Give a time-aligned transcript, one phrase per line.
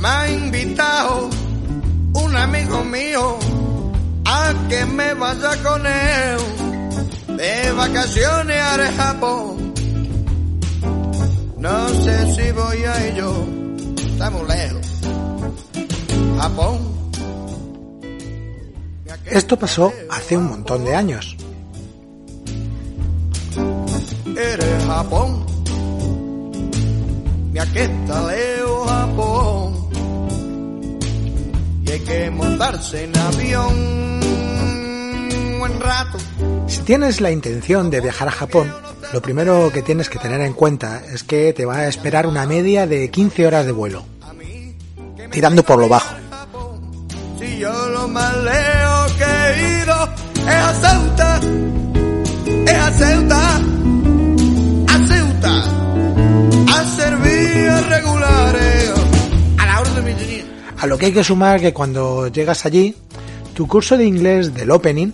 [0.00, 1.30] Me ha invitado
[2.14, 3.38] un amigo mío
[4.24, 6.38] a que me vaya con él
[7.36, 9.74] de vacaciones al Japón.
[11.58, 13.46] No sé si voy a ello,
[13.96, 14.86] estamos lejos.
[16.38, 16.78] Japón.
[19.26, 21.36] Esto pasó hace un montón de años.
[24.40, 25.46] Eres Japón.
[27.52, 29.90] Mi está leo Japón.
[31.84, 34.00] Y hay que montarse en avión
[35.60, 36.18] buen rato.
[36.66, 38.72] Si tienes la intención de viajar a Japón,
[39.12, 42.46] lo primero que tienes que tener en cuenta es que te va a esperar una
[42.46, 44.04] media de 15 horas de vuelo,
[45.30, 46.14] tirando por lo bajo.
[47.38, 51.40] Si yo lo más leo que he ido es a Ceuta,
[52.66, 53.60] es a Ceuta,
[57.88, 58.92] regulares,
[59.58, 60.44] a la de
[60.78, 62.94] A lo que hay que sumar que cuando llegas allí,
[63.54, 65.12] tu curso de inglés del opening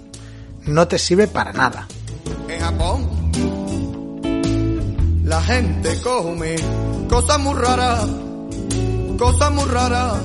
[0.66, 1.86] no te sirve para nada.
[2.48, 3.08] En Japón,
[5.24, 6.56] la gente come
[7.08, 8.06] cosas muy raras,
[9.18, 10.18] cosas muy raras.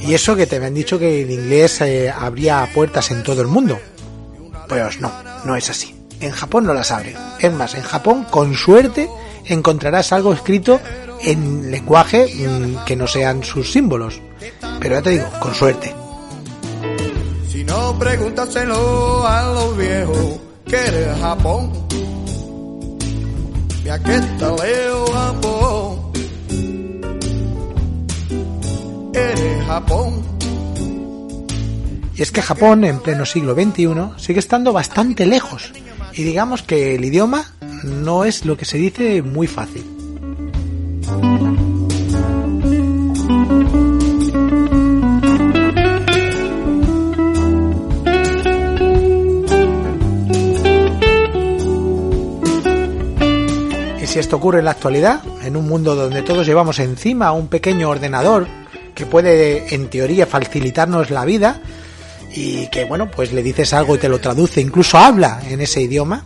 [0.00, 3.48] Y eso que te habían dicho que el inglés eh, abría puertas en todo el
[3.48, 3.78] mundo.
[4.68, 5.12] Pues no,
[5.44, 5.94] no es así.
[6.20, 7.14] En Japón no las abre.
[7.40, 9.08] Es más, en Japón, con suerte,
[9.44, 10.80] encontrarás algo escrito
[11.24, 14.20] en lenguaje mm, que no sean sus símbolos.
[14.80, 15.94] Pero ya te digo, con suerte.
[17.48, 21.72] Si no, pregúntaselo a los viejos que eres Japón.
[23.84, 26.12] Mi está leo Japón.
[29.12, 30.22] Eres Japón.
[32.14, 35.72] Y es que Japón, en pleno siglo XXI, sigue estando bastante lejos.
[36.12, 37.54] Y digamos que el idioma
[37.84, 40.01] no es lo que se dice muy fácil.
[54.00, 57.48] Y si esto ocurre en la actualidad, en un mundo donde todos llevamos encima un
[57.48, 58.46] pequeño ordenador
[58.94, 61.60] que puede en teoría facilitarnos la vida
[62.34, 65.82] y que bueno pues le dices algo y te lo traduce incluso habla en ese
[65.82, 66.24] idioma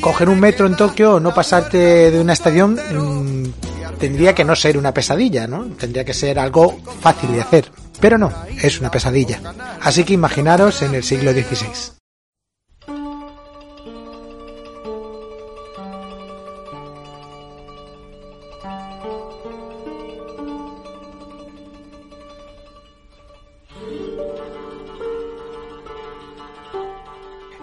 [0.00, 4.54] coger un metro en Tokio o no pasarte de una estación mm, tendría que no
[4.54, 7.70] ser una pesadilla no tendría que ser algo fácil de hacer.
[8.00, 8.32] Pero no
[8.62, 9.40] es una pesadilla.
[9.80, 11.98] Así que imaginaros en el siglo XVI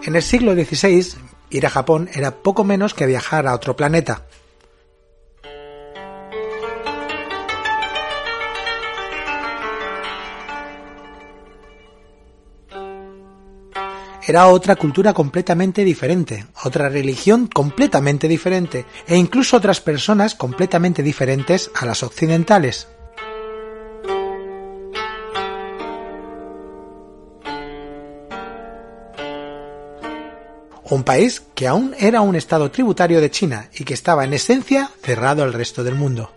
[0.06, 1.04] En el siglo XVI,
[1.50, 4.26] ir a Japón era poco menos que viajar a otro planeta.
[14.28, 21.70] Era otra cultura completamente diferente, otra religión completamente diferente e incluso otras personas completamente diferentes
[21.76, 22.88] a las occidentales.
[30.94, 34.90] Un país que aún era un estado tributario de China y que estaba en esencia
[35.02, 36.30] cerrado al resto del mundo.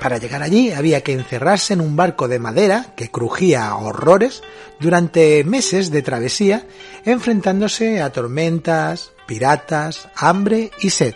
[0.00, 4.42] Para llegar allí había que encerrarse en un barco de madera que crujía a horrores
[4.78, 6.66] durante meses de travesía,
[7.04, 11.14] enfrentándose a tormentas, piratas, hambre y sed.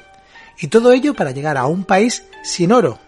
[0.58, 2.98] Y todo ello para llegar a un país sin oro,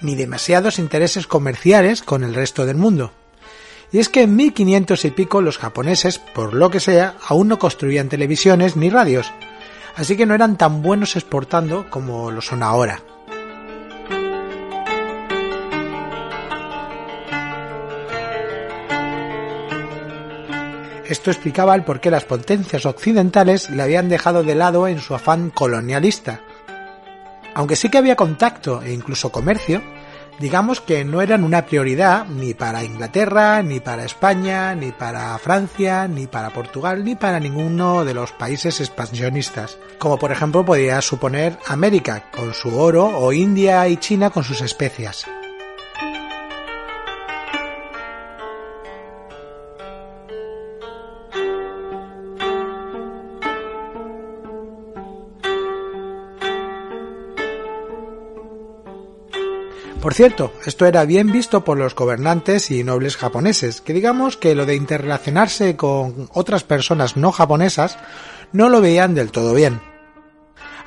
[0.00, 3.12] ni demasiados intereses comerciales con el resto del mundo.
[3.92, 7.58] Y es que en 1500 y pico los japoneses, por lo que sea, aún no
[7.58, 9.32] construían televisiones ni radios,
[9.94, 13.02] así que no eran tan buenos exportando como lo son ahora.
[21.08, 25.14] Esto explicaba el por qué las potencias occidentales le habían dejado de lado en su
[25.14, 26.40] afán colonialista.
[27.56, 29.82] Aunque sí que había contacto e incluso comercio,
[30.38, 36.06] digamos que no eran una prioridad ni para Inglaterra, ni para España, ni para Francia,
[36.06, 41.58] ni para Portugal, ni para ninguno de los países expansionistas, como por ejemplo podría suponer
[41.66, 45.24] América con su oro o India y China con sus especias.
[60.06, 64.54] Por cierto, esto era bien visto por los gobernantes y nobles japoneses, que digamos que
[64.54, 67.98] lo de interrelacionarse con otras personas no japonesas
[68.52, 69.80] no lo veían del todo bien.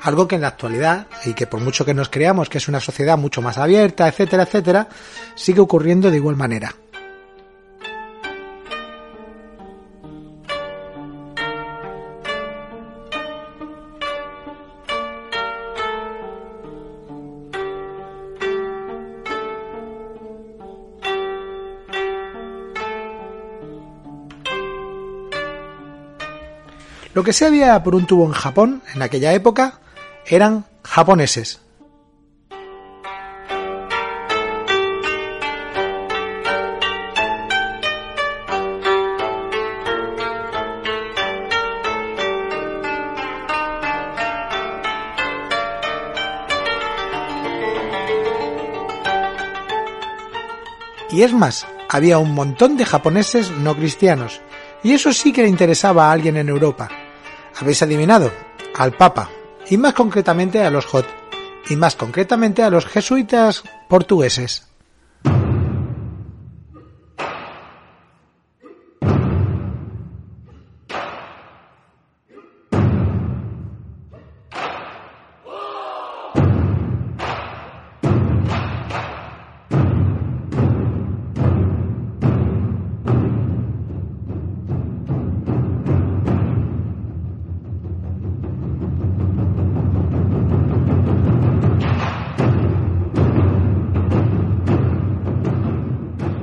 [0.00, 2.80] Algo que en la actualidad, y que por mucho que nos creamos que es una
[2.80, 4.88] sociedad mucho más abierta, etcétera, etcétera,
[5.34, 6.74] sigue ocurriendo de igual manera.
[27.20, 29.80] Lo que se había por un tubo en Japón en aquella época
[30.24, 31.60] eran japoneses.
[51.10, 54.40] Y es más, había un montón de japoneses no cristianos,
[54.82, 56.88] y eso sí que le interesaba a alguien en Europa.
[57.58, 58.32] ¿Habéis adivinado?
[58.76, 59.30] Al Papa,
[59.68, 61.06] y más concretamente a los Hot,
[61.68, 64.69] y más concretamente a los jesuitas portugueses.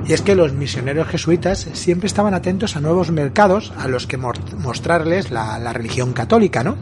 [0.08, 4.16] Y es que los misioneros jesuitas siempre estaban atentos a nuevos mercados a los que
[4.16, 6.76] mostrarles la, religión católica, ¿no?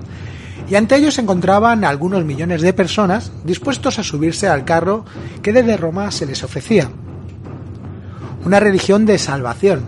[0.69, 5.05] Y ante ellos se encontraban algunos millones de personas dispuestos a subirse al carro
[5.43, 6.89] que desde Roma se les ofrecía.
[8.45, 9.87] Una religión de salvación,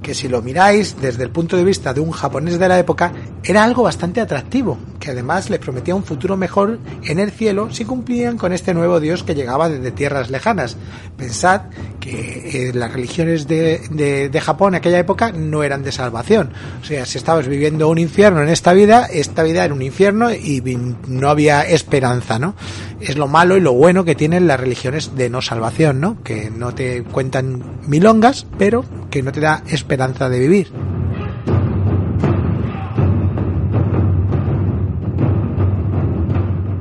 [0.00, 3.12] que si lo miráis desde el punto de vista de un japonés de la época,
[3.48, 7.86] era algo bastante atractivo, que además les prometía un futuro mejor en el cielo si
[7.86, 10.76] cumplían con este nuevo dios que llegaba desde tierras lejanas.
[11.16, 11.62] Pensad
[11.98, 16.52] que eh, las religiones de, de, Japón en aquella época no eran de salvación.
[16.82, 20.30] O sea, si estabas viviendo un infierno en esta vida, esta vida era un infierno
[20.30, 20.60] y
[21.06, 22.54] no había esperanza, ¿no?
[23.00, 26.22] Es lo malo y lo bueno que tienen las religiones de no salvación, ¿no?
[26.22, 30.97] Que no te cuentan milongas, pero que no te da esperanza de vivir.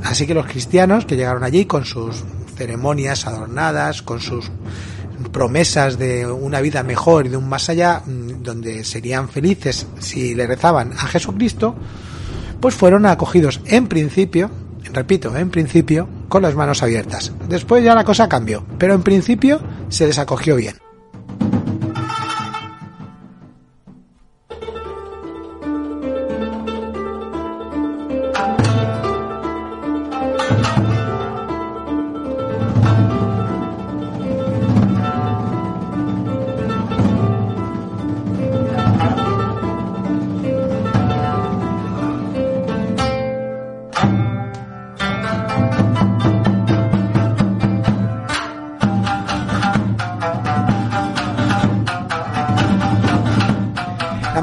[0.07, 2.23] Así que los cristianos que llegaron allí con sus
[2.55, 4.49] ceremonias adornadas, con sus
[5.33, 10.33] promesas de una vida mejor y de un más allá, mm, donde serían felices si
[10.33, 11.75] le rezaban a Jesucristo,
[12.61, 14.49] pues fueron acogidos en principio,
[14.93, 17.33] repito, en principio, con las manos abiertas.
[17.49, 20.75] Después ya la cosa cambió, pero en principio se les acogió bien.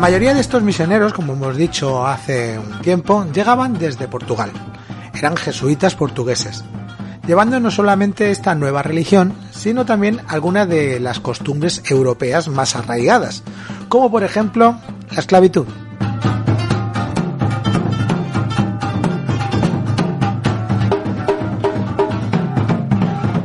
[0.05, 4.51] Mayoría de estos misioneros, como hemos dicho hace un tiempo, llegaban desde Portugal.
[5.15, 6.63] Eran jesuitas portugueses,
[7.27, 13.45] llevando no solamente esta nueva religión, sino también algunas de las costumbres europeas más arraigadas,
[13.89, 14.77] como por ejemplo
[15.11, 15.69] la esclavitud.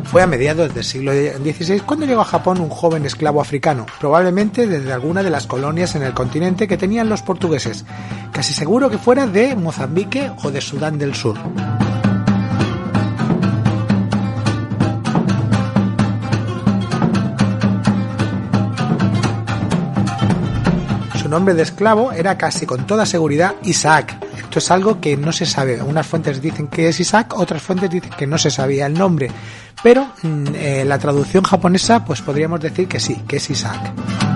[0.09, 4.65] Fue a mediados del siglo XVI cuando llegó a Japón un joven esclavo africano, probablemente
[4.65, 7.85] desde alguna de las colonias en el continente que tenían los portugueses,
[8.31, 11.37] casi seguro que fuera de Mozambique o de Sudán del Sur.
[21.29, 24.17] Nombre de esclavo era casi con toda seguridad Isaac.
[24.35, 25.79] Esto es algo que no se sabe.
[25.79, 29.29] Unas fuentes dicen que es Isaac, otras fuentes dicen que no se sabía el nombre.
[29.83, 34.28] Pero mm, eh, la traducción japonesa, pues podríamos decir que sí, que es Isaac.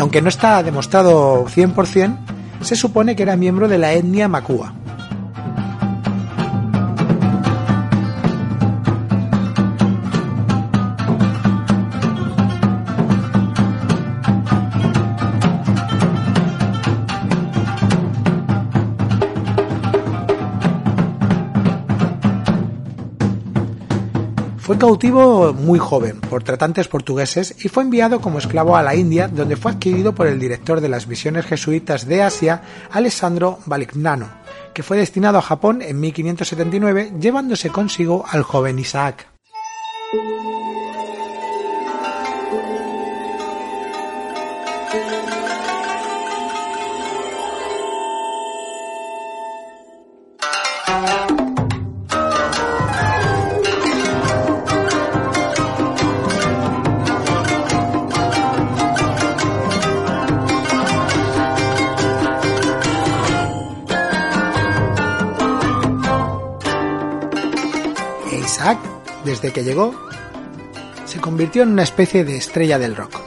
[0.00, 2.16] Aunque no está demostrado 100%,
[2.62, 4.74] se supone que era miembro de la etnia Makua.
[24.70, 29.26] Fue cautivo muy joven por tratantes portugueses y fue enviado como esclavo a la India,
[29.26, 32.62] donde fue adquirido por el director de las misiones jesuitas de Asia,
[32.92, 34.28] Alessandro Valignano,
[34.72, 39.26] que fue destinado a Japón en 1579, llevándose consigo al joven Isaac.
[69.24, 69.94] Desde que llegó,
[71.06, 73.18] se convirtió en una especie de estrella del rock.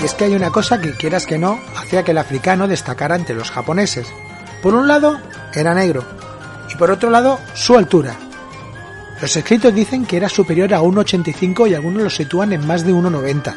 [0.00, 3.16] Y es que hay una cosa que quieras que no hacía que el africano destacara
[3.16, 4.06] entre los japoneses.
[4.62, 5.18] Por un lado,
[5.54, 6.04] era negro,
[6.72, 8.16] y por otro lado, su altura.
[9.20, 12.92] Los escritos dicen que era superior a 1,85 y algunos lo sitúan en más de
[12.92, 13.56] 1,90,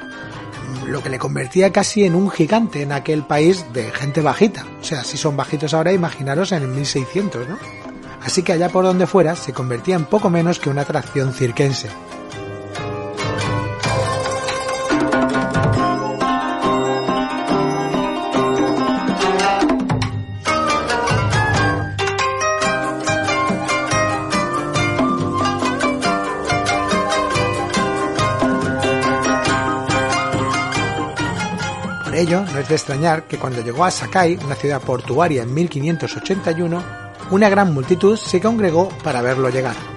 [0.87, 4.65] lo que le convertía casi en un gigante en aquel país de gente bajita.
[4.81, 7.57] O sea, si son bajitos ahora, imaginaros en el 1600, ¿no?
[8.21, 11.89] Así que allá por donde fuera se convertía en poco menos que una atracción cirquense.
[32.53, 36.83] No es de extrañar que cuando llegó a Sakai, una ciudad portuaria en 1581,
[37.31, 39.92] una gran multitud se congregó para verlo llegar.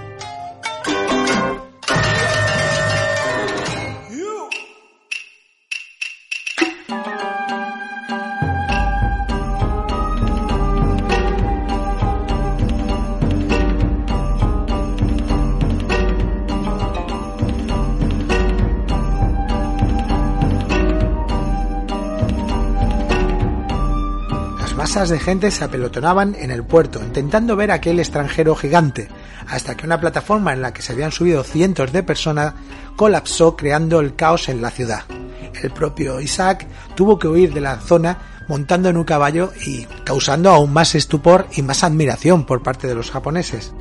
[24.87, 29.09] De gente se apelotonaban en el puerto, intentando ver aquel extranjero gigante,
[29.49, 32.55] hasta que una plataforma en la que se habían subido cientos de personas
[32.95, 35.03] colapsó creando el caos en la ciudad.
[35.61, 38.17] El propio Isaac tuvo que huir de la zona
[38.49, 42.95] montando en un caballo y causando aún más estupor y más admiración por parte de
[42.95, 43.75] los japoneses.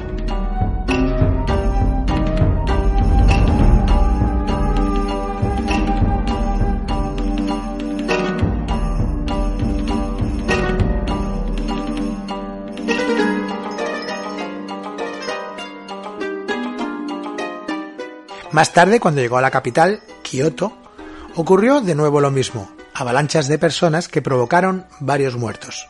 [18.56, 20.72] Más tarde, cuando llegó a la capital, Kioto,
[21.36, 25.90] ocurrió de nuevo lo mismo, avalanchas de personas que provocaron varios muertos.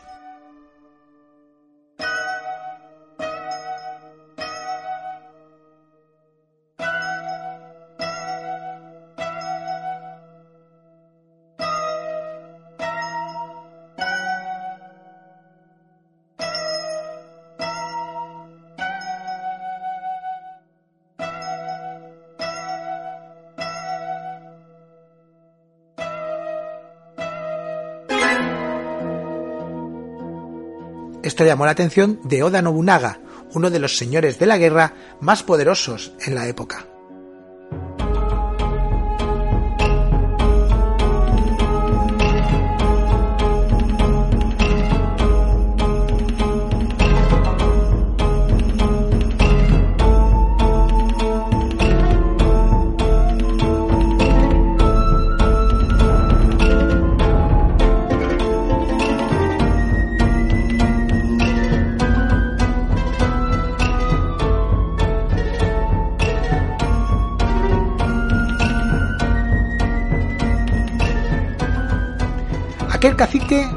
[31.36, 33.20] Esto llamó la atención de Oda Nobunaga,
[33.52, 36.85] uno de los señores de la guerra más poderosos en la época.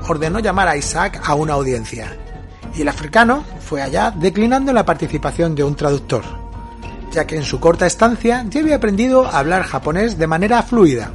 [0.09, 2.17] Ordenó llamar a Isaac a una audiencia,
[2.75, 6.23] y el africano fue allá declinando la participación de un traductor,
[7.11, 11.11] ya que en su corta estancia ya había aprendido a hablar japonés de manera fluida.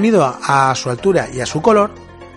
[0.00, 1.90] Unido a, su altura y a su color,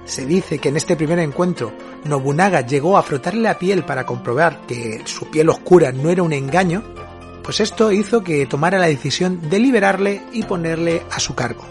[0.04, 1.72] se dice que en este primer encuentro
[2.04, 6.34] Nobunaga llegó a frotarle la piel para comprobar que su piel oscura no era un
[6.34, 6.84] engaño,
[7.42, 11.63] pues esto hizo que tomara la decisión de liberarle y ponerle a su cargo.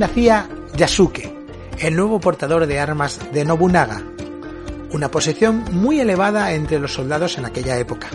[0.00, 1.30] Nacía Yasuke,
[1.78, 4.02] el nuevo portador de armas de Nobunaga,
[4.92, 8.08] una posición muy elevada entre los soldados en aquella época.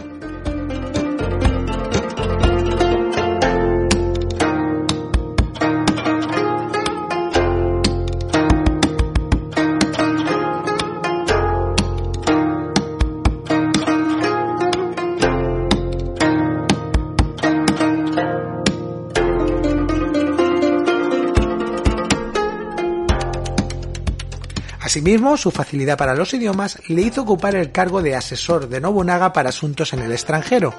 [24.96, 29.34] Asimismo, su facilidad para los idiomas le hizo ocupar el cargo de asesor de Nobunaga
[29.34, 30.74] para asuntos en el extranjero,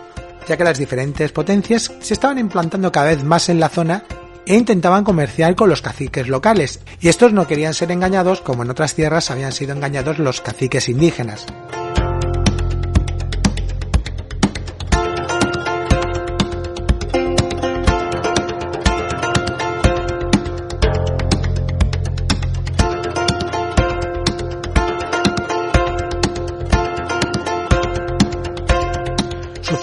[0.48, 4.04] ya que las diferentes potencias se estaban implantando cada vez más en la zona
[4.46, 8.70] e intentaban comerciar con los caciques locales, y estos no querían ser engañados como en
[8.70, 11.44] otras tierras habían sido engañados los caciques indígenas.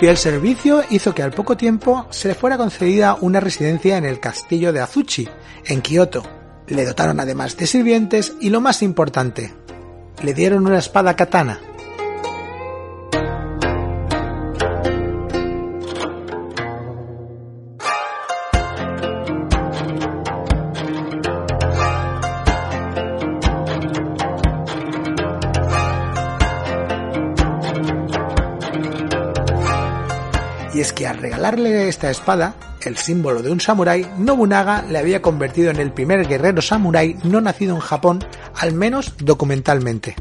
[0.07, 4.19] El servicio hizo que al poco tiempo se le fuera concedida una residencia en el
[4.19, 5.29] castillo de Azuchi,
[5.65, 6.23] en Kioto.
[6.67, 9.53] Le dotaron además de sirvientes y lo más importante,
[10.21, 11.59] le dieron una espada katana.
[31.43, 36.25] Regalarle esta espada, el símbolo de un samurái, Nobunaga le había convertido en el primer
[36.25, 38.23] guerrero samurái no nacido en Japón,
[38.55, 40.15] al menos documentalmente.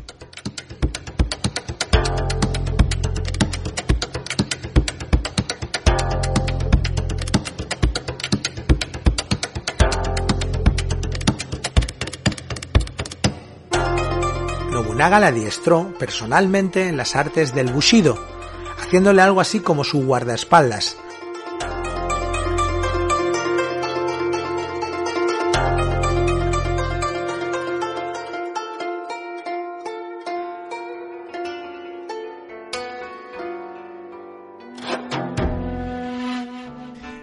[14.72, 18.18] Nobunaga la adiestró personalmente en las artes del Bushido,
[18.80, 20.96] haciéndole algo así como su guardaespaldas.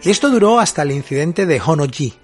[0.02, 2.18] Y esto duró hasta el incidente de Honoji,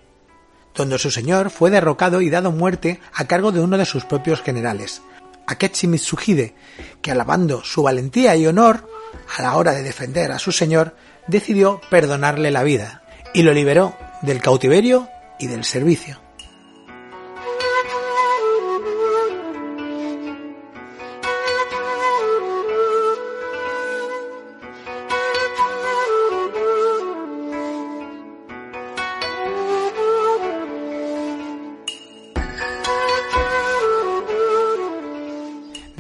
[0.74, 4.42] donde su señor fue derrocado y dado muerte a cargo de uno de sus propios
[4.42, 5.02] generales,
[5.48, 6.56] Akechi Mitsuhide,
[7.02, 8.90] que alabando su valentía y honor,
[9.38, 10.96] a la hora de defender a su señor,
[11.28, 15.10] decidió perdonarle la vida y lo liberó del cautiverio
[15.40, 16.25] y del servicio.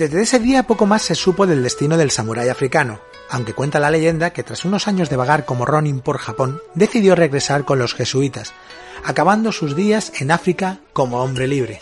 [0.05, 3.89] Desde ese día poco más se supo del destino del samurái africano, aunque cuenta la
[3.89, 7.95] leyenda que tras unos años de vagar como Ronin por Japón, decidió regresar con los
[7.95, 8.53] jesuitas,
[9.03, 11.81] acabando sus días en África como hombre libre.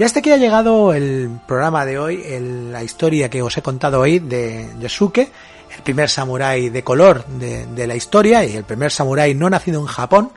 [0.00, 2.24] Y hasta aquí ha llegado el programa de hoy,
[2.72, 5.30] la historia que os he contado hoy de Yosuke,
[5.76, 9.78] el primer samurái de color de, de la historia y el primer samurái no nacido
[9.78, 10.32] en Japón,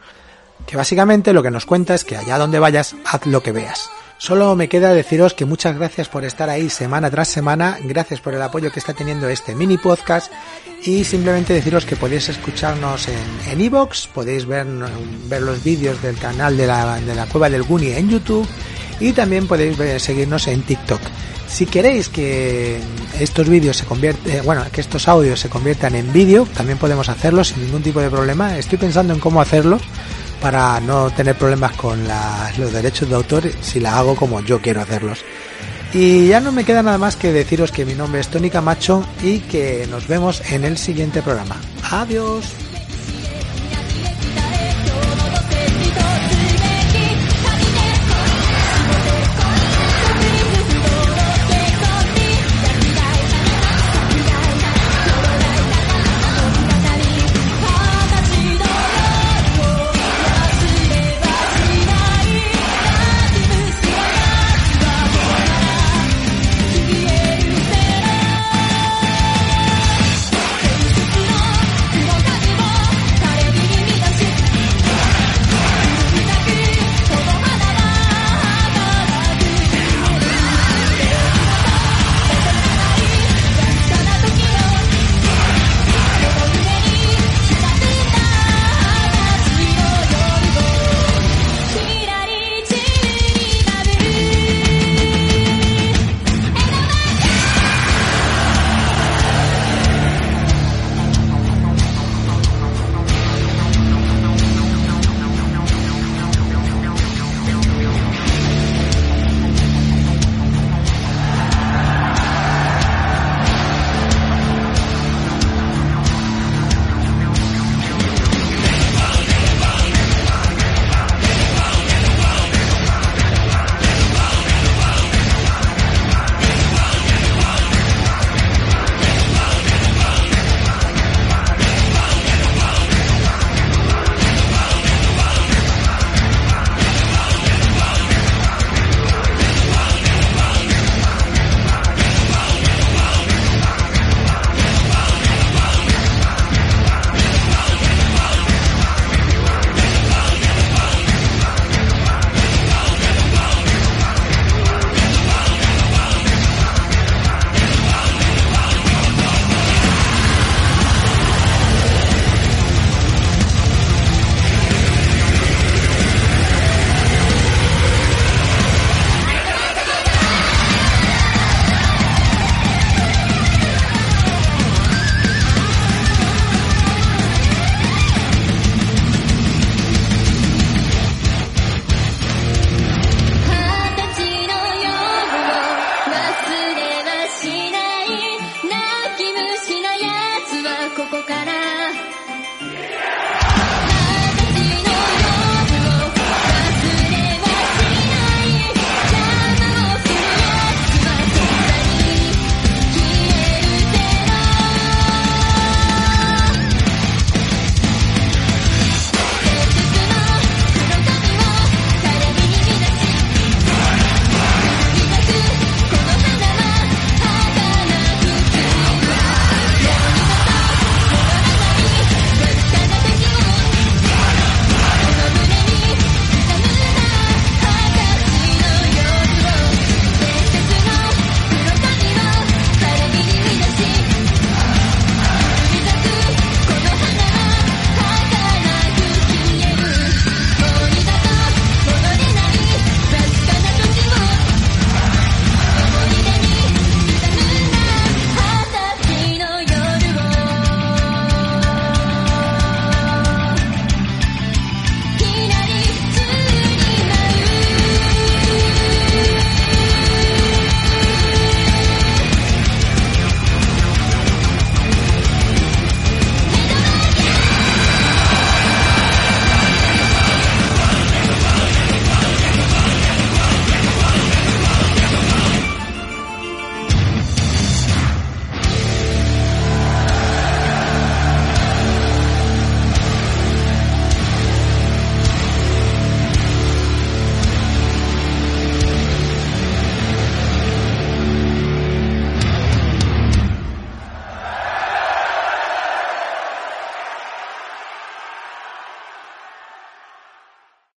[0.68, 3.90] que básicamente lo que nos cuenta es que allá donde vayas, haz lo que veas.
[4.18, 8.34] Solo me queda deciros que muchas gracias por estar ahí semana tras semana, gracias por
[8.34, 10.30] el apoyo que está teniendo este mini podcast
[10.84, 14.68] y simplemente deciros que podéis escucharnos en Evox, podéis ver,
[15.30, 18.46] ver los vídeos del canal de la, de la Cueva del Guni en YouTube
[19.00, 21.02] y también podéis seguirnos en TikTok.
[21.48, 22.80] Si queréis que
[23.20, 27.10] estos vídeos se convierten, eh, bueno, que estos audios se conviertan en vídeo, también podemos
[27.10, 28.58] hacerlo sin ningún tipo de problema.
[28.58, 29.80] Estoy pensando en cómo hacerlo
[30.42, 32.00] para no tener problemas con
[32.58, 35.24] los derechos de autor si la hago como yo quiero hacerlos.
[35.94, 39.06] Y ya no me queda nada más que deciros que mi nombre es Tony Camacho
[39.22, 41.56] y que nos vemos en el siguiente programa.
[41.92, 42.73] Adiós.